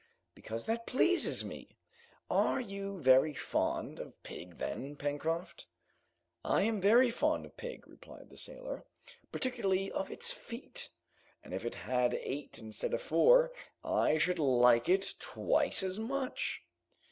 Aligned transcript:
"Because 0.33 0.65
that 0.65 0.87
pleases 0.87 1.45
me!" 1.45 1.77
"Are 2.27 2.59
you 2.59 2.97
very 2.99 3.35
fond 3.35 3.99
of 3.99 4.23
pig 4.23 4.57
then, 4.57 4.95
Pencroft?" 4.95 5.67
"I 6.43 6.63
am 6.63 6.81
very 6.81 7.11
fond 7.11 7.45
of 7.45 7.55
pig," 7.55 7.87
replied 7.87 8.31
the 8.31 8.35
sailor, 8.37 8.83
"particularly 9.31 9.91
of 9.91 10.09
its 10.09 10.31
feet, 10.31 10.89
and 11.43 11.53
if 11.53 11.65
it 11.65 11.75
had 11.75 12.15
eight 12.15 12.57
instead 12.57 12.95
of 12.95 13.01
four, 13.03 13.53
I 13.83 14.17
should 14.17 14.39
like 14.39 14.89
it 14.89 15.13
twice 15.19 15.83
as 15.83 15.99
much!" 15.99 16.63